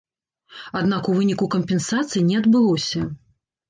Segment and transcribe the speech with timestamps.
[0.79, 3.09] Аднак у выніку кампенсацый не адбылося.